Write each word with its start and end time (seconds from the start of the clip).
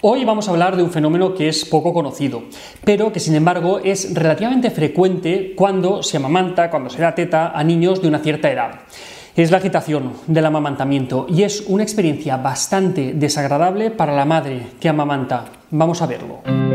Hoy 0.00 0.24
vamos 0.24 0.46
a 0.46 0.52
hablar 0.52 0.76
de 0.76 0.84
un 0.84 0.92
fenómeno 0.92 1.34
que 1.34 1.48
es 1.48 1.64
poco 1.64 1.92
conocido, 1.92 2.44
pero 2.84 3.12
que 3.12 3.18
sin 3.18 3.34
embargo 3.34 3.80
es 3.82 4.14
relativamente 4.14 4.70
frecuente 4.70 5.54
cuando 5.56 6.04
se 6.04 6.18
amamanta, 6.18 6.70
cuando 6.70 6.88
se 6.88 7.02
da 7.02 7.16
teta 7.16 7.50
a 7.50 7.64
niños 7.64 8.00
de 8.00 8.06
una 8.06 8.20
cierta 8.20 8.48
edad. 8.48 8.82
Es 9.34 9.50
la 9.50 9.56
agitación 9.56 10.12
del 10.28 10.46
amamantamiento 10.46 11.26
y 11.28 11.42
es 11.42 11.64
una 11.66 11.82
experiencia 11.82 12.36
bastante 12.36 13.12
desagradable 13.12 13.90
para 13.90 14.14
la 14.14 14.24
madre 14.24 14.68
que 14.78 14.88
amamanta. 14.88 15.46
Vamos 15.72 16.00
a 16.00 16.06
verlo. 16.06 16.67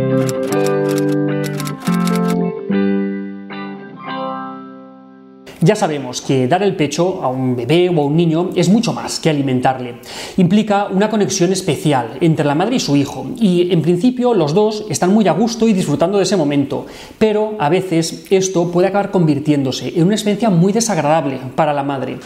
Ya 5.63 5.77
sabemos 5.77 6.21
que 6.21 6.45
dar 6.49 6.61
el 6.61 6.75
pecho 6.75 7.23
a 7.23 7.29
un 7.29 7.55
bebé 7.55 7.87
o 7.87 8.01
a 8.01 8.05
un 8.05 8.17
niño 8.17 8.49
es 8.53 8.67
mucho 8.67 8.91
más 8.91 9.21
que 9.21 9.29
alimentarle. 9.29 9.95
Implica 10.35 10.87
una 10.87 11.09
conexión 11.09 11.53
especial 11.53 12.17
entre 12.19 12.43
la 12.43 12.53
madre 12.53 12.75
y 12.75 12.79
su 12.81 12.97
hijo 12.97 13.27
y 13.39 13.71
en 13.71 13.81
principio 13.81 14.33
los 14.33 14.53
dos 14.53 14.85
están 14.89 15.13
muy 15.13 15.25
a 15.29 15.31
gusto 15.31 15.65
y 15.65 15.71
disfrutando 15.71 16.17
de 16.17 16.25
ese 16.25 16.35
momento, 16.35 16.85
pero 17.17 17.55
a 17.59 17.69
veces 17.69 18.25
esto 18.29 18.71
puede 18.71 18.89
acabar 18.89 19.09
convirtiéndose 19.09 19.93
en 19.95 20.03
una 20.03 20.15
experiencia 20.15 20.49
muy 20.49 20.73
desagradable 20.73 21.39
para 21.55 21.71
la 21.71 21.83
madre. 21.83 22.17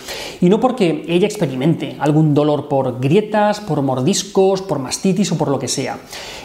Y 0.42 0.50
no 0.50 0.60
porque 0.60 1.06
ella 1.08 1.28
experimente 1.28 1.96
algún 2.00 2.34
dolor 2.34 2.68
por 2.68 3.00
grietas, 3.00 3.60
por 3.60 3.84
mordiscos, 3.84 4.64
por 4.64 4.80
mastitis 4.80 5.32
o 5.32 5.38
por 5.38 5.50
lo 5.50 5.60
que 5.60 5.68
sea. 5.68 6.00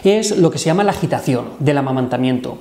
Es 0.05 0.37
lo 0.37 0.51
que 0.51 0.59
se 0.59 0.67
llama 0.67 0.85
la 0.85 0.93
agitación 0.93 1.53
del 1.59 1.79
amamantamiento. 1.79 2.59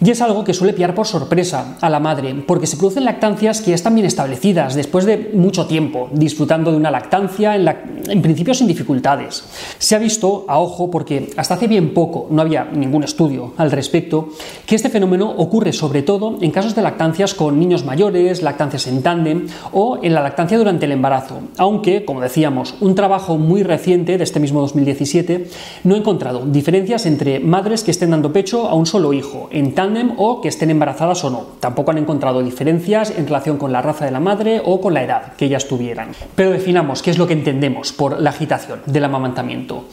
Y 0.00 0.10
es 0.10 0.22
algo 0.22 0.44
que 0.44 0.54
suele 0.54 0.74
pillar 0.74 0.94
por 0.94 1.08
sorpresa 1.08 1.76
a 1.80 1.90
la 1.90 1.98
madre, 1.98 2.32
porque 2.46 2.68
se 2.68 2.76
producen 2.76 3.04
lactancias 3.04 3.60
que 3.60 3.70
ya 3.70 3.74
están 3.74 3.96
bien 3.96 4.06
establecidas, 4.06 4.76
después 4.76 5.04
de 5.04 5.32
mucho 5.34 5.66
tiempo, 5.66 6.08
disfrutando 6.12 6.70
de 6.70 6.76
una 6.76 6.92
lactancia, 6.92 7.56
en, 7.56 8.22
principio 8.22 8.54
sin 8.54 8.68
dificultades. 8.68 9.42
Se 9.78 9.96
ha 9.96 9.98
visto, 9.98 10.44
a 10.46 10.60
ojo, 10.60 10.88
porque 10.88 11.30
hasta 11.36 11.54
hace 11.54 11.66
bien 11.66 11.94
poco 11.94 12.28
no 12.30 12.42
había 12.42 12.64
ningún 12.64 13.02
estudio 13.02 13.54
al 13.56 13.72
respecto, 13.72 14.28
que 14.66 14.76
este 14.76 14.88
fenómeno 14.88 15.30
ocurre 15.36 15.72
sobre 15.72 16.02
todo 16.02 16.38
en 16.40 16.52
casos 16.52 16.76
de 16.76 16.82
lactancias 16.82 17.34
con 17.34 17.58
niños 17.58 17.84
mayores, 17.84 18.42
lactancias 18.42 18.86
en 18.86 19.02
tándem 19.02 19.48
o 19.72 19.98
en 20.00 20.14
la 20.14 20.22
lactancia 20.22 20.58
durante 20.58 20.86
el 20.86 20.92
embarazo, 20.92 21.40
aunque, 21.56 22.04
como 22.04 22.20
decíamos, 22.20 22.76
un 22.80 22.94
trabajo 22.94 23.36
muy 23.36 23.64
reciente 23.64 24.16
de 24.16 24.24
este 24.24 24.38
mismo 24.38 24.60
2017 24.60 25.48
no 25.82 25.94
ha 25.94 25.98
encontrado 25.98 26.46
diferencias 26.46 27.06
entre 27.06 27.40
madres 27.40 27.82
que 27.82 27.90
estén 27.90 28.10
dando 28.10 28.32
pecho 28.32 28.68
a 28.68 28.74
un 28.74 28.86
solo 28.86 29.12
hijo 29.12 29.48
en 29.50 29.74
o 30.16 30.40
que 30.40 30.48
estén 30.48 30.70
embarazadas 30.70 31.24
o 31.24 31.30
no. 31.30 31.46
Tampoco 31.60 31.90
han 31.90 31.98
encontrado 31.98 32.42
diferencias 32.42 33.10
en 33.16 33.26
relación 33.26 33.56
con 33.56 33.72
la 33.72 33.82
raza 33.82 34.04
de 34.04 34.10
la 34.10 34.20
madre 34.20 34.60
o 34.64 34.80
con 34.80 34.94
la 34.94 35.02
edad 35.02 35.32
que 35.36 35.46
ellas 35.46 35.66
tuvieran. 35.66 36.10
Pero 36.34 36.50
definamos 36.50 37.02
qué 37.02 37.10
es 37.10 37.18
lo 37.18 37.26
que 37.26 37.32
entendemos 37.32 37.92
por 37.92 38.20
la 38.20 38.30
agitación 38.30 38.80
del 38.86 39.04
amamantamiento. 39.04 39.84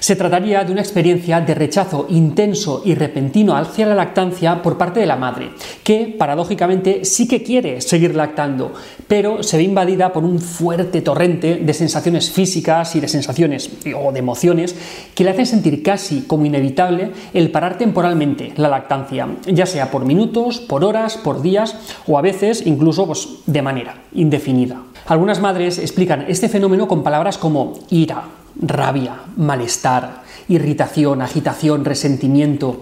Se 0.00 0.16
trataría 0.16 0.64
de 0.64 0.72
una 0.72 0.80
experiencia 0.80 1.40
de 1.40 1.54
rechazo 1.54 2.06
intenso 2.10 2.82
y 2.84 2.94
repentino 2.94 3.56
hacia 3.56 3.86
la 3.86 3.94
lactancia 3.94 4.62
por 4.62 4.76
parte 4.76 5.00
de 5.00 5.06
la 5.06 5.16
madre, 5.16 5.50
que 5.82 6.14
paradójicamente 6.18 7.04
sí 7.04 7.28
que 7.28 7.42
quiere 7.42 7.80
seguir 7.80 8.14
lactando, 8.14 8.72
pero 9.08 9.42
se 9.42 9.56
ve 9.56 9.62
invadida 9.62 10.12
por 10.12 10.24
un 10.24 10.38
fuerte 10.38 11.00
torrente 11.00 11.56
de 11.56 11.74
sensaciones 11.74 12.30
físicas 12.30 12.94
y 12.96 13.00
de 13.00 13.08
sensaciones 13.08 13.70
o 13.96 14.12
de 14.12 14.18
emociones 14.18 14.74
que 15.14 15.24
le 15.24 15.30
hacen 15.30 15.46
sentir 15.46 15.82
casi 15.82 16.22
como 16.22 16.44
inevitable 16.44 17.10
el 17.32 17.50
parar 17.50 17.78
temporalmente 17.78 18.52
la 18.56 18.68
lactancia, 18.68 19.28
ya 19.46 19.66
sea 19.66 19.90
por 19.90 20.04
minutos, 20.04 20.58
por 20.60 20.84
horas, 20.84 21.16
por 21.16 21.42
días 21.42 21.76
o 22.06 22.18
a 22.18 22.22
veces 22.22 22.66
incluso 22.66 23.06
pues, 23.06 23.28
de 23.46 23.62
manera 23.62 24.02
indefinida. 24.12 24.82
Algunas 25.06 25.40
madres 25.40 25.78
explican 25.78 26.24
este 26.28 26.48
fenómeno 26.48 26.88
con 26.88 27.02
palabras 27.02 27.36
como 27.36 27.74
ira, 27.90 28.24
rabia, 28.60 29.16
malestar, 29.36 30.22
irritación, 30.48 31.22
agitación, 31.22 31.84
resentimiento. 31.84 32.80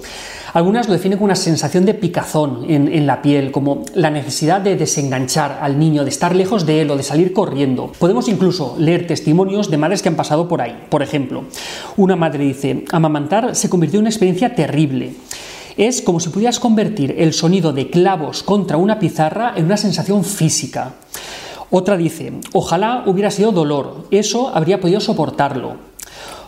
Algunas 0.55 0.86
lo 0.86 0.92
definen 0.92 1.16
como 1.16 1.27
una 1.27 1.34
sensación 1.34 1.86
de 1.86 1.94
picazón 1.94 2.66
en, 2.68 3.06
la 3.06 3.22
piel, 3.22 3.52
como 3.52 3.84
la 3.94 4.10
necesidad 4.10 4.60
de 4.60 4.77
desenganchar 4.77 5.58
al 5.62 5.78
niño, 5.78 6.05
de 6.05 6.10
estar 6.10 6.36
lejos 6.36 6.67
de 6.67 6.83
él 6.83 6.90
o 6.90 6.96
de 6.96 7.02
salir 7.02 7.33
corriendo. 7.33 7.90
Podemos 7.98 8.29
incluso 8.29 8.77
leer 8.79 9.06
testimonios 9.06 9.70
de 9.70 9.79
madres 9.79 10.02
que 10.02 10.11
han 10.11 10.14
pasado 10.14 10.48
por 10.48 10.61
ahí. 10.61 10.77
Por 10.90 11.02
ejemplo, 11.02 11.44
una 11.96 12.17
madre 12.17 12.44
dice, 12.44 12.84
amamantar 12.92 13.56
se 13.56 13.70
convirtió 13.70 13.98
en 13.98 14.02
una 14.02 14.11
experiencia 14.11 14.55
terrible. 14.55 15.14
Es 15.77 16.02
como 16.02 16.20
si 16.20 16.28
pudieras 16.28 16.60
convertir 16.60 17.14
el 17.18 17.33
sonido 17.33 17.72
de 17.72 17.90
clavos 17.90 18.42
contra 18.42 18.77
una 18.77 18.98
pizarra 18.98 19.55
en 19.56 19.64
una 19.64 19.77
sensación 19.77 20.24
física. 20.24 20.94
Otra 21.70 21.96
dice, 21.96 22.33
ojalá 22.52 23.05
hubiera 23.06 23.30
sido 23.30 23.52
dolor, 23.52 24.06
eso 24.11 24.50
habría 24.55 24.80
podido 24.80 25.00
soportarlo. 25.00 25.92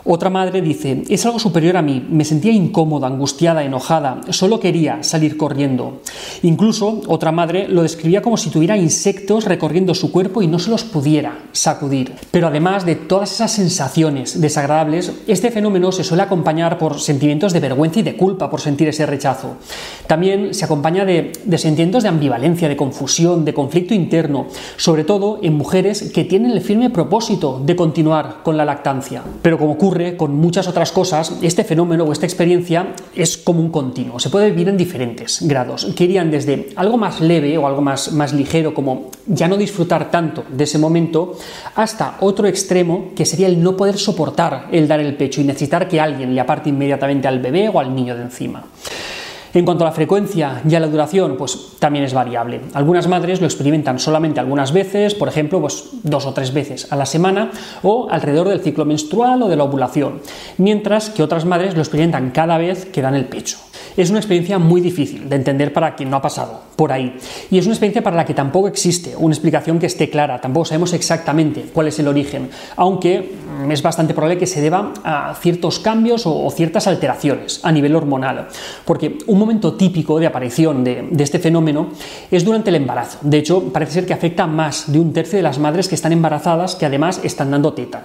Otra 0.06 0.28
madre 0.28 0.60
dice, 0.60 1.02
es 1.08 1.24
algo 1.24 1.38
superior 1.38 1.78
a 1.78 1.82
mí, 1.82 2.06
me 2.10 2.26
sentía 2.26 2.52
incómoda, 2.52 3.06
angustiada, 3.06 3.64
enojada, 3.64 4.20
solo 4.28 4.60
quería 4.60 5.02
salir 5.02 5.38
corriendo. 5.38 6.02
Incluso 6.42 7.00
otra 7.06 7.32
madre 7.32 7.68
lo 7.68 7.82
describía 7.82 8.20
como 8.20 8.36
si 8.36 8.50
tuviera 8.50 8.76
insectos 8.76 9.46
recorriendo 9.46 9.94
su 9.94 10.12
cuerpo 10.12 10.42
y 10.42 10.46
no 10.46 10.58
se 10.58 10.68
los 10.68 10.84
pudiera 10.84 11.38
sacudir. 11.52 12.12
Pero 12.30 12.48
además 12.48 12.84
de 12.84 12.96
todas 12.96 13.32
esas 13.32 13.52
sensaciones 13.52 14.42
desagradables, 14.42 15.10
este 15.26 15.50
fenómeno 15.50 15.90
se 15.90 16.04
suele 16.04 16.22
acompañar 16.22 16.76
por 16.76 17.00
sentimientos 17.00 17.54
de 17.54 17.60
vergüenza 17.60 18.00
y 18.00 18.02
de 18.02 18.16
culpa 18.16 18.50
por 18.50 18.60
sentir 18.60 18.88
ese 18.88 19.06
rechazo. 19.06 19.56
También 20.06 20.52
se 20.52 20.66
acompaña 20.66 21.06
de, 21.06 21.32
sentimientos 21.56 22.02
de 22.02 22.10
ambivalencia, 22.10 22.68
de 22.68 22.76
confusión, 22.76 23.46
de 23.46 23.54
conflicto 23.54 23.94
interno, 23.94 24.48
sobre 24.76 25.04
todo 25.04 25.38
en 25.42 25.54
mujeres 25.54 26.10
que 26.12 26.24
tienen 26.24 26.50
el 26.50 26.60
firme 26.60 26.90
propósito 26.90 27.62
de 27.64 27.74
continuar 27.74 28.42
con 28.42 28.58
la 28.58 28.66
lactancia. 28.66 29.22
Pero 29.40 29.56
como 29.56 29.72
ocurre 29.72 29.93
con 30.16 30.34
muchas 30.34 30.66
otras 30.66 30.90
cosas, 30.90 31.38
este 31.40 31.62
fenómeno 31.62 32.04
o 32.04 32.12
esta 32.12 32.26
experiencia 32.26 32.94
es 33.14 33.36
como 33.36 33.60
un 33.60 33.70
continuo, 33.70 34.18
se 34.18 34.30
puede 34.30 34.50
vivir 34.50 34.68
en 34.68 34.76
diferentes 34.76 35.46
grados, 35.46 35.86
que 35.96 36.04
irían 36.04 36.30
desde 36.30 36.70
algo 36.76 36.96
más 36.96 37.20
leve 37.20 37.56
o 37.58 37.66
algo 37.66 37.80
más, 37.80 38.12
más 38.12 38.32
ligero, 38.32 38.74
como 38.74 39.10
ya 39.26 39.46
no 39.46 39.56
disfrutar 39.56 40.10
tanto 40.10 40.44
de 40.50 40.64
ese 40.64 40.78
momento, 40.78 41.36
hasta 41.76 42.16
otro 42.20 42.48
extremo, 42.48 43.10
que 43.14 43.24
sería 43.24 43.46
el 43.46 43.62
no 43.62 43.76
poder 43.76 43.96
soportar 43.98 44.68
el 44.72 44.88
dar 44.88 45.00
el 45.00 45.16
pecho 45.16 45.40
y 45.40 45.44
necesitar 45.44 45.88
que 45.88 46.00
alguien 46.00 46.34
le 46.34 46.40
aparte 46.40 46.70
inmediatamente 46.70 47.28
al 47.28 47.38
bebé 47.38 47.68
o 47.68 47.78
al 47.78 47.94
niño 47.94 48.16
de 48.16 48.22
encima. 48.22 48.64
En 49.54 49.64
cuanto 49.64 49.84
a 49.84 49.88
la 49.88 49.94
frecuencia 49.94 50.62
y 50.68 50.74
a 50.74 50.80
la 50.80 50.88
duración, 50.88 51.36
pues 51.36 51.76
también 51.78 52.04
es 52.04 52.12
variable. 52.12 52.60
Algunas 52.74 53.06
madres 53.06 53.40
lo 53.40 53.46
experimentan 53.46 54.00
solamente 54.00 54.40
algunas 54.40 54.72
veces, 54.72 55.14
por 55.14 55.28
ejemplo, 55.28 55.60
pues 55.60 55.90
dos 56.02 56.26
o 56.26 56.34
tres 56.34 56.52
veces 56.52 56.90
a 56.90 56.96
la 56.96 57.06
semana 57.06 57.52
o 57.84 58.08
alrededor 58.10 58.48
del 58.48 58.62
ciclo 58.62 58.84
menstrual 58.84 59.42
o 59.42 59.48
de 59.48 59.54
la 59.54 59.62
ovulación, 59.62 60.20
mientras 60.58 61.08
que 61.08 61.22
otras 61.22 61.44
madres 61.44 61.74
lo 61.74 61.82
experimentan 61.82 62.32
cada 62.32 62.58
vez 62.58 62.86
que 62.86 63.00
dan 63.00 63.14
el 63.14 63.26
pecho. 63.26 63.58
Es 63.96 64.10
una 64.10 64.18
experiencia 64.18 64.58
muy 64.58 64.80
difícil 64.80 65.28
de 65.28 65.36
entender 65.36 65.72
para 65.72 65.94
quien 65.94 66.10
no 66.10 66.16
ha 66.16 66.22
pasado 66.22 66.62
por 66.74 66.90
ahí. 66.90 67.16
Y 67.50 67.58
es 67.58 67.66
una 67.66 67.74
experiencia 67.74 68.02
para 68.02 68.16
la 68.16 68.24
que 68.24 68.34
tampoco 68.34 68.66
existe 68.66 69.14
una 69.16 69.34
explicación 69.34 69.78
que 69.78 69.86
esté 69.86 70.10
clara, 70.10 70.40
tampoco 70.40 70.66
sabemos 70.66 70.92
exactamente 70.92 71.66
cuál 71.72 71.88
es 71.88 71.98
el 71.98 72.08
origen, 72.08 72.50
aunque 72.76 73.34
es 73.70 73.82
bastante 73.82 74.12
probable 74.12 74.38
que 74.38 74.46
se 74.46 74.60
deba 74.60 74.92
a 75.04 75.34
ciertos 75.40 75.78
cambios 75.78 76.26
o, 76.26 76.50
ciertas 76.50 76.86
alteraciones 76.86 77.60
a 77.62 77.70
nivel 77.70 77.94
hormonal. 77.94 78.48
Porque 78.84 79.18
un 79.26 79.38
momento 79.38 79.74
típico 79.74 80.18
de 80.18 80.26
aparición 80.26 80.82
de, 80.82 81.08
de 81.10 81.24
este 81.24 81.38
fenómeno 81.38 81.88
es 82.30 82.44
durante 82.44 82.70
el 82.70 82.76
embarazo. 82.76 83.18
De 83.22 83.38
hecho, 83.38 83.72
parece 83.72 83.92
ser 83.92 84.06
que 84.06 84.12
afecta 84.12 84.44
a 84.44 84.48
más 84.48 84.90
de 84.92 84.98
un 84.98 85.12
tercio 85.12 85.36
de 85.36 85.42
las 85.42 85.58
madres 85.58 85.88
que 85.88 85.94
están 85.94 86.12
embarazadas 86.12 86.74
que 86.74 86.86
además 86.86 87.20
están 87.22 87.50
dando 87.50 87.72
teta. 87.74 88.04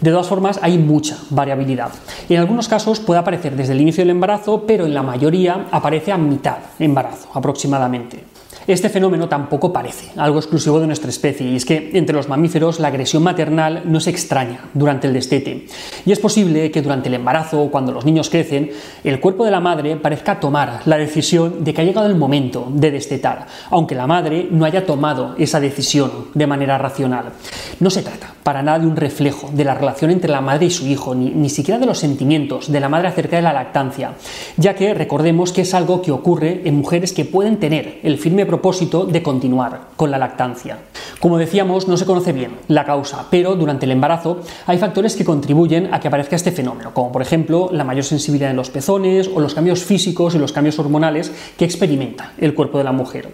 De 0.00 0.10
todas 0.10 0.28
formas, 0.28 0.60
hay 0.62 0.78
mucha 0.78 1.18
variabilidad. 1.30 1.90
En 2.28 2.38
algunos 2.38 2.68
casos 2.68 3.00
puede 3.00 3.20
aparecer 3.20 3.56
desde 3.56 3.72
el 3.72 3.80
inicio 3.80 4.02
del 4.02 4.10
embarazo, 4.10 4.64
pero 4.66 4.86
en 4.86 4.94
la 4.94 5.02
mayoría 5.02 5.66
aparece 5.72 6.12
a 6.12 6.18
mitad 6.18 6.58
embarazo 6.78 7.28
aproximadamente. 7.34 8.24
Este 8.68 8.90
fenómeno 8.90 9.30
tampoco 9.30 9.72
parece 9.72 10.10
algo 10.16 10.38
exclusivo 10.38 10.78
de 10.78 10.86
nuestra 10.86 11.08
especie, 11.08 11.48
y 11.48 11.56
es 11.56 11.64
que 11.64 11.90
entre 11.94 12.14
los 12.14 12.28
mamíferos 12.28 12.80
la 12.80 12.88
agresión 12.88 13.22
maternal 13.22 13.84
no 13.86 13.98
se 13.98 14.10
extraña 14.10 14.60
durante 14.74 15.06
el 15.06 15.14
destete. 15.14 15.66
Y 16.04 16.12
es 16.12 16.18
posible 16.18 16.70
que 16.70 16.82
durante 16.82 17.08
el 17.08 17.14
embarazo 17.14 17.62
o 17.62 17.70
cuando 17.70 17.92
los 17.92 18.04
niños 18.04 18.28
crecen, 18.28 18.70
el 19.04 19.20
cuerpo 19.20 19.46
de 19.46 19.52
la 19.52 19.60
madre 19.60 19.96
parezca 19.96 20.38
tomar 20.38 20.82
la 20.84 20.98
decisión 20.98 21.64
de 21.64 21.72
que 21.72 21.80
ha 21.80 21.84
llegado 21.84 22.08
el 22.08 22.16
momento 22.16 22.68
de 22.70 22.90
destetar, 22.90 23.46
aunque 23.70 23.94
la 23.94 24.06
madre 24.06 24.48
no 24.50 24.66
haya 24.66 24.84
tomado 24.84 25.34
esa 25.38 25.60
decisión 25.60 26.26
de 26.34 26.46
manera 26.46 26.76
racional. 26.76 27.32
No 27.80 27.88
se 27.88 28.02
trata 28.02 28.34
para 28.48 28.62
nada 28.62 28.78
de 28.78 28.86
un 28.86 28.96
reflejo 28.96 29.50
de 29.52 29.62
la 29.62 29.74
relación 29.74 30.10
entre 30.10 30.30
la 30.30 30.40
madre 30.40 30.64
y 30.64 30.70
su 30.70 30.86
hijo, 30.86 31.14
ni, 31.14 31.28
ni 31.28 31.50
siquiera 31.50 31.78
de 31.78 31.84
los 31.84 31.98
sentimientos 31.98 32.72
de 32.72 32.80
la 32.80 32.88
madre 32.88 33.08
acerca 33.08 33.36
de 33.36 33.42
la 33.42 33.52
lactancia, 33.52 34.12
ya 34.56 34.74
que 34.74 34.94
recordemos 34.94 35.52
que 35.52 35.60
es 35.60 35.74
algo 35.74 36.00
que 36.00 36.12
ocurre 36.12 36.62
en 36.64 36.76
mujeres 36.76 37.12
que 37.12 37.26
pueden 37.26 37.58
tener 37.58 38.00
el 38.02 38.16
firme 38.16 38.46
propósito 38.46 39.04
de 39.04 39.22
continuar 39.22 39.88
con 39.96 40.10
la 40.10 40.16
lactancia. 40.16 40.78
Como 41.20 41.36
decíamos, 41.36 41.88
no 41.88 41.98
se 41.98 42.06
conoce 42.06 42.32
bien 42.32 42.52
la 42.68 42.86
causa, 42.86 43.26
pero 43.30 43.54
durante 43.54 43.84
el 43.84 43.92
embarazo 43.92 44.40
hay 44.64 44.78
factores 44.78 45.14
que 45.14 45.26
contribuyen 45.26 45.92
a 45.92 46.00
que 46.00 46.08
aparezca 46.08 46.34
este 46.34 46.50
fenómeno, 46.50 46.94
como 46.94 47.12
por 47.12 47.20
ejemplo 47.20 47.68
la 47.70 47.84
mayor 47.84 48.04
sensibilidad 48.04 48.50
en 48.50 48.56
los 48.56 48.70
pezones 48.70 49.28
o 49.28 49.40
los 49.40 49.52
cambios 49.52 49.84
físicos 49.84 50.34
y 50.34 50.38
los 50.38 50.52
cambios 50.52 50.78
hormonales 50.78 51.30
que 51.58 51.66
experimenta 51.66 52.32
el 52.38 52.54
cuerpo 52.54 52.78
de 52.78 52.84
la 52.84 52.92
mujer. 52.92 53.28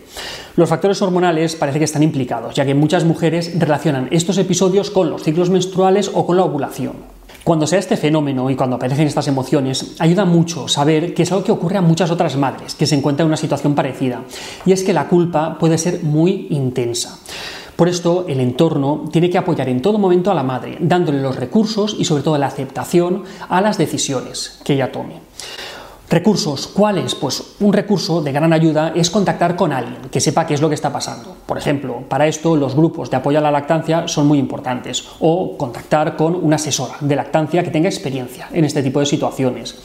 Los 0.57 0.69
factores 0.69 1.03
hormonales 1.03 1.57
parece 1.57 1.81
que 1.81 1.85
están 1.85 2.05
implicados, 2.05 2.55
ya 2.55 2.65
que 2.65 2.77
muchas 2.77 3.05
mujeres 3.05 3.59
relacionan 3.59 4.07
estos 4.13 4.39
episodios 4.39 4.89
con 4.89 5.11
los 5.11 5.25
ciclos 5.25 5.51
menstruales 5.51 6.13
o 6.15 6.25
con 6.25 6.37
la 6.37 6.45
ovulación. 6.45 6.93
Cuando 7.43 7.67
sea 7.67 7.81
este 7.81 7.97
fenómeno 7.97 8.49
y 8.49 8.55
cuando 8.55 8.77
aparecen 8.77 9.09
estas 9.09 9.27
emociones, 9.27 9.97
ayuda 9.99 10.25
mucho 10.25 10.69
saber 10.69 11.13
que 11.13 11.25
es 11.25 11.33
algo 11.33 11.43
que 11.43 11.51
ocurre 11.51 11.79
a 11.79 11.83
muchas 11.83 12.13
otras 12.13 12.37
madres 12.37 12.77
que 12.77 12.87
se 12.87 12.95
encuentran 12.95 13.27
en 13.27 13.31
una 13.31 13.37
situación 13.37 13.75
parecida, 13.75 14.23
y 14.65 14.71
es 14.71 14.85
que 14.85 14.93
la 14.93 15.09
culpa 15.09 15.59
puede 15.59 15.77
ser 15.77 16.05
muy 16.05 16.47
intensa. 16.51 17.19
Por 17.75 17.89
esto, 17.89 18.25
el 18.29 18.39
entorno 18.39 19.09
tiene 19.11 19.31
que 19.31 19.39
apoyar 19.39 19.69
en 19.69 19.83
todo 19.83 19.99
momento 19.99 20.31
a 20.31 20.35
la 20.35 20.45
madre, 20.45 20.79
dándole 20.79 21.21
los 21.21 21.35
recursos 21.35 21.97
y 21.99 22.05
sobre 22.05 22.23
todo 22.23 22.39
la 22.39 22.47
aceptación 22.47 23.25
a 23.49 23.61
las 23.61 23.77
decisiones 23.77 24.61
que 24.63 24.75
ella 24.75 24.93
tome. 24.93 25.15
Recursos, 26.11 26.67
¿cuáles? 26.67 27.15
Pues 27.15 27.55
un 27.61 27.73
recurso 27.73 28.21
de 28.21 28.31
gran 28.31 28.53
ayuda 28.53 28.93
es 28.95 29.09
contactar 29.09 29.57
con 29.57 29.73
alguien 29.73 30.03
que 30.11 30.21
sepa 30.21 30.47
qué 30.47 30.53
es 30.53 30.61
lo 30.61 30.69
que 30.69 30.75
está 30.75 30.93
pasando. 30.93 31.35
Por 31.47 31.57
ejemplo, 31.57 32.05
para 32.09 32.27
esto 32.27 32.57
los 32.57 32.77
grupos 32.77 33.11
de 33.11 33.17
apoyo 33.17 33.39
a 33.39 33.41
la 33.41 33.51
lactancia 33.51 34.07
son 34.07 34.27
muy 34.27 34.39
importantes 34.39 35.07
o 35.21 35.57
contactar 35.57 36.17
con 36.17 36.35
una 36.35 36.57
asesora 36.57 36.97
de 37.01 37.17
lactancia 37.17 37.63
que 37.63 37.71
tenga 37.71 37.89
experiencia 37.89 38.49
en 38.53 38.67
este 38.67 38.83
tipo 38.83 39.01
de 39.01 39.07
situaciones. 39.07 39.77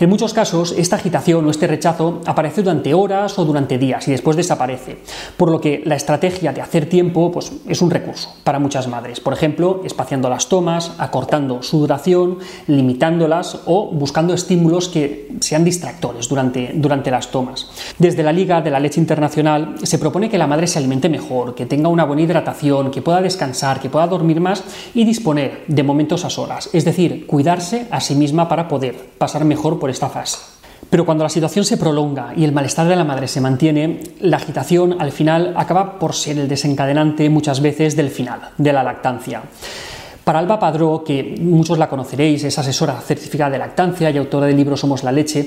En 0.00 0.10
muchos 0.10 0.34
casos, 0.34 0.74
esta 0.76 0.96
agitación 0.96 1.46
o 1.46 1.50
este 1.50 1.68
rechazo 1.68 2.20
aparece 2.26 2.62
durante 2.62 2.92
horas 2.92 3.38
o 3.38 3.44
durante 3.44 3.78
días 3.78 4.06
y 4.08 4.10
después 4.10 4.36
desaparece, 4.36 4.98
por 5.36 5.50
lo 5.50 5.60
que 5.60 5.82
la 5.84 5.94
estrategia 5.94 6.52
de 6.52 6.60
hacer 6.60 6.88
tiempo 6.88 7.30
pues, 7.30 7.52
es 7.68 7.80
un 7.80 7.90
recurso 7.90 8.34
para 8.42 8.58
muchas 8.58 8.88
madres. 8.88 9.20
Por 9.20 9.32
ejemplo, 9.32 9.82
espaciando 9.84 10.28
las 10.28 10.48
tomas, 10.48 10.92
acortando 10.98 11.62
su 11.62 11.78
duración, 11.78 12.38
limitándolas 12.66 13.60
o 13.66 13.90
buscando 13.92 14.34
estímulos 14.34 14.88
que 14.88 15.36
sean 15.40 15.64
distractores 15.78 16.28
durante, 16.28 16.72
durante 16.74 17.10
las 17.10 17.30
tomas. 17.30 17.68
Desde 17.98 18.24
la 18.24 18.32
Liga 18.32 18.60
de 18.60 18.70
la 18.70 18.80
Leche 18.80 19.00
Internacional 19.00 19.76
se 19.82 19.98
propone 19.98 20.28
que 20.28 20.38
la 20.38 20.48
madre 20.48 20.66
se 20.66 20.78
alimente 20.78 21.08
mejor, 21.08 21.54
que 21.54 21.66
tenga 21.66 21.88
una 21.88 22.04
buena 22.04 22.22
hidratación, 22.22 22.90
que 22.90 23.02
pueda 23.02 23.22
descansar, 23.22 23.80
que 23.80 23.88
pueda 23.88 24.08
dormir 24.08 24.40
más 24.40 24.64
y 24.94 25.04
disponer 25.04 25.62
de 25.68 25.82
momentos 25.84 26.24
a 26.24 26.30
solas, 26.30 26.68
es 26.72 26.84
decir, 26.84 27.26
cuidarse 27.26 27.86
a 27.90 28.00
sí 28.00 28.16
misma 28.16 28.48
para 28.48 28.66
poder 28.66 28.96
pasar 29.18 29.44
mejor 29.44 29.78
por 29.78 29.90
esta 29.90 30.08
fase. 30.08 30.38
Pero 30.90 31.04
cuando 31.04 31.24
la 31.24 31.30
situación 31.30 31.64
se 31.64 31.76
prolonga 31.76 32.32
y 32.36 32.44
el 32.44 32.52
malestar 32.52 32.88
de 32.88 32.96
la 32.96 33.04
madre 33.04 33.28
se 33.28 33.40
mantiene, 33.40 34.00
la 34.20 34.38
agitación 34.38 35.00
al 35.00 35.12
final 35.12 35.54
acaba 35.56 35.98
por 35.98 36.14
ser 36.14 36.38
el 36.38 36.48
desencadenante 36.48 37.28
muchas 37.28 37.60
veces 37.60 37.94
del 37.94 38.10
final 38.10 38.50
de 38.56 38.72
la 38.72 38.82
lactancia. 38.82 39.42
Para 40.28 40.40
Alba 40.40 40.60
Padró, 40.60 41.02
que 41.02 41.36
muchos 41.40 41.78
la 41.78 41.88
conoceréis, 41.88 42.44
es 42.44 42.58
asesora 42.58 43.00
certificada 43.00 43.52
de 43.52 43.56
lactancia 43.56 44.10
y 44.10 44.18
autora 44.18 44.46
del 44.46 44.58
libro 44.58 44.76
Somos 44.76 45.02
la 45.02 45.10
leche, 45.10 45.46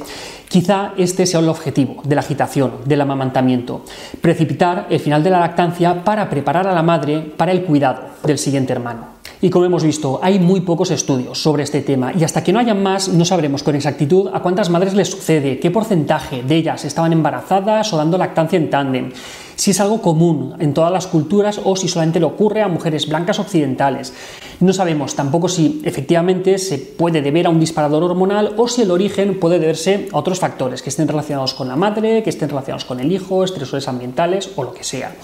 quizá 0.49 0.93
este 0.97 1.27
sea 1.27 1.39
el 1.39 1.49
objetivo 1.49 2.01
de 2.03 2.15
la 2.15 2.21
agitación, 2.21 2.71
del 2.85 3.01
amamantamiento, 3.01 3.85
precipitar 4.21 4.87
el 4.89 4.99
final 4.99 5.21
de 5.21 5.29
la 5.29 5.39
lactancia 5.39 6.03
para 6.03 6.27
preparar 6.31 6.67
a 6.67 6.73
la 6.73 6.81
madre 6.81 7.19
para 7.19 7.51
el 7.51 7.63
cuidado 7.63 8.05
del 8.23 8.39
siguiente 8.39 8.73
hermano. 8.73 9.21
Y 9.43 9.51
como 9.51 9.65
hemos 9.65 9.83
visto, 9.83 10.19
hay 10.21 10.39
muy 10.39 10.61
pocos 10.61 10.89
estudios 10.89 11.41
sobre 11.41 11.61
este 11.61 11.81
tema 11.81 12.11
y 12.13 12.23
hasta 12.23 12.43
que 12.43 12.53
no 12.53 12.59
hayan 12.59 12.81
más 12.81 13.09
no 13.09 13.25
sabremos 13.25 13.61
con 13.61 13.75
exactitud 13.75 14.29
a 14.33 14.39
cuántas 14.39 14.71
madres 14.71 14.95
les 14.95 15.09
sucede, 15.09 15.59
qué 15.59 15.69
porcentaje 15.69 16.41
de 16.41 16.55
ellas 16.55 16.85
estaban 16.85 17.13
embarazadas 17.13 17.91
o 17.93 17.97
dando 17.97 18.19
lactancia 18.19 18.57
en 18.57 18.69
tándem, 18.69 19.11
si 19.55 19.71
es 19.71 19.79
algo 19.79 20.01
común 20.01 20.55
en 20.59 20.73
todas 20.73 20.91
las 20.91 21.07
culturas 21.07 21.59
o 21.63 21.75
si 21.75 21.87
solamente 21.87 22.19
le 22.19 22.25
ocurre 22.25 22.61
a 22.61 22.67
mujeres 22.67 23.07
blancas 23.07 23.39
occidentales. 23.39 24.13
No 24.61 24.73
sabemos 24.73 25.15
tampoco 25.15 25.49
si 25.49 25.81
efectivamente 25.83 26.59
se 26.59 26.77
puede 26.77 27.23
deber 27.23 27.47
a 27.47 27.49
un 27.49 27.59
disparador 27.59 28.03
hormonal 28.03 28.53
o 28.57 28.67
si 28.67 28.83
el 28.83 28.91
origen 28.91 29.39
puede 29.39 29.57
deberse 29.57 30.07
a 30.11 30.19
otros 30.19 30.39
factores 30.39 30.83
que 30.83 30.89
estén 30.89 31.07
relacionados 31.07 31.55
con 31.55 31.67
la 31.67 31.75
madre, 31.75 32.21
que 32.21 32.29
estén 32.29 32.49
relacionados 32.49 32.85
con 32.85 32.99
el 32.99 33.11
hijo, 33.11 33.43
estresores 33.43 33.87
ambientales 33.87 34.51
o 34.55 34.63
lo 34.63 34.71
que 34.71 34.83
sea. 34.83 35.15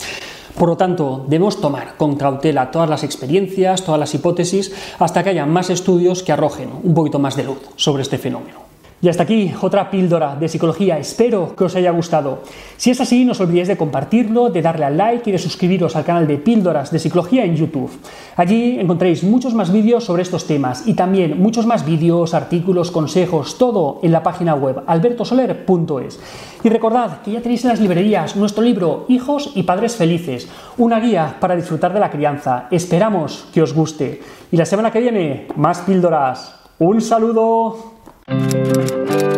Por 0.57 0.69
lo 0.69 0.75
tanto, 0.75 1.23
debemos 1.27 1.61
tomar 1.61 1.97
con 1.97 2.15
cautela 2.15 2.71
todas 2.71 2.89
las 2.89 3.03
experiencias, 3.03 3.83
todas 3.83 3.99
las 3.99 4.15
hipótesis, 4.15 4.73
hasta 4.97 5.23
que 5.23 5.29
haya 5.29 5.45
más 5.45 5.69
estudios 5.69 6.23
que 6.23 6.31
arrojen 6.31 6.71
un 6.81 6.95
poquito 6.95 7.19
más 7.19 7.35
de 7.35 7.43
luz 7.43 7.59
sobre 7.75 8.01
este 8.01 8.17
fenómeno. 8.17 8.66
Y 8.99 9.09
hasta 9.09 9.23
aquí 9.23 9.53
otra 9.61 9.91
píldora 9.91 10.35
de 10.35 10.49
psicología. 10.49 10.97
Espero 10.97 11.55
que 11.55 11.65
os 11.65 11.75
haya 11.75 11.91
gustado. 11.91 12.41
Si 12.77 12.89
es 12.89 12.99
así, 12.99 13.25
no 13.25 13.33
os 13.33 13.39
olvidéis 13.39 13.67
de 13.67 13.77
compartirlo, 13.77 14.49
de 14.49 14.63
darle 14.63 14.85
al 14.85 14.97
like 14.97 15.29
y 15.29 15.33
de 15.33 15.37
suscribiros 15.37 15.95
al 15.95 16.03
canal 16.03 16.25
de 16.25 16.37
Píldoras 16.37 16.89
de 16.89 16.97
Psicología 16.97 17.45
en 17.45 17.55
YouTube. 17.55 17.91
Allí 18.35 18.79
encontraréis 18.79 19.23
muchos 19.23 19.53
más 19.53 19.71
vídeos 19.71 20.03
sobre 20.03 20.23
estos 20.23 20.47
temas 20.47 20.87
y 20.87 20.95
también 20.95 21.39
muchos 21.39 21.67
más 21.67 21.85
vídeos, 21.85 22.33
artículos, 22.33 22.89
consejos, 22.89 23.59
todo 23.59 23.99
en 24.01 24.11
la 24.11 24.23
página 24.23 24.55
web 24.55 24.81
albertosoler.es. 24.87 26.19
Y 26.63 26.69
recordad 26.69 27.21
que 27.21 27.33
ya 27.33 27.41
tenéis 27.41 27.65
en 27.65 27.69
las 27.69 27.79
librerías 27.79 28.35
nuestro 28.35 28.63
libro 28.63 29.05
Hijos 29.09 29.51
y 29.53 29.61
Padres 29.61 29.95
Felices, 29.95 30.49
una 30.77 30.99
guía 30.99 31.37
para 31.39 31.55
disfrutar 31.55 31.93
de 31.93 31.99
la 31.99 32.09
crianza. 32.09 32.67
Esperamos 32.71 33.47
que 33.53 33.61
os 33.61 33.75
guste. 33.75 34.21
Y 34.51 34.57
la 34.57 34.65
semana 34.65 34.89
que 34.89 35.01
viene, 35.01 35.47
más 35.55 35.81
píldoras. 35.81 36.55
Un 36.79 37.01
saludo. 37.01 37.96
Música 38.29 39.36